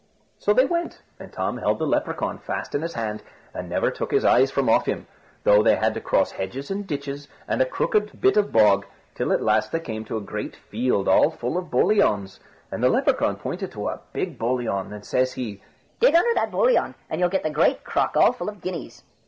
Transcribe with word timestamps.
So 0.39 0.51
they 0.51 0.65
went, 0.65 0.99
and 1.19 1.31
Tom 1.31 1.57
held 1.59 1.77
the 1.77 1.85
Lepracaun 1.85 2.39
fast 2.39 2.73
in 2.73 2.81
his 2.81 2.95
hand, 2.95 3.21
and 3.53 3.69
never 3.69 3.91
took 3.91 4.09
his 4.09 4.25
eyes 4.25 4.49
from 4.49 4.67
off 4.67 4.87
him, 4.87 5.05
though 5.43 5.61
they 5.61 5.75
had 5.75 5.93
to 5.93 6.01
cross 6.01 6.31
hedges 6.31 6.71
and 6.71 6.87
ditches, 6.87 7.27
and 7.47 7.61
a 7.61 7.67
crooked 7.67 8.19
bit 8.19 8.35
of 8.35 8.51
bog, 8.51 8.87
till 9.13 9.31
at 9.31 9.43
last 9.43 9.71
they 9.71 9.79
came 9.79 10.03
to 10.05 10.17
a 10.17 10.21
great 10.21 10.55
field 10.55 11.07
all 11.07 11.29
full 11.29 11.55
of 11.55 11.65
boliauns, 11.65 12.39
and 12.71 12.81
the 12.83 12.89
Lepracaun 12.89 13.35
pointed 13.37 13.71
to 13.73 13.89
a 13.89 14.01
big 14.11 14.39
boliaun, 14.39 14.91
and 14.91 15.05
says 15.05 15.33
he, 15.33 15.61
"Dig 15.99 16.15
under 16.15 16.33
that 16.33 16.49
boliaun, 16.49 16.95
and 17.07 17.19
you'll 17.21 17.29
get 17.29 17.43
the 17.43 17.51
great 17.51 17.83
crock 17.83 18.17
all 18.17 18.31
full 18.31 18.49
of 18.49 18.59
guineas." 18.59 19.03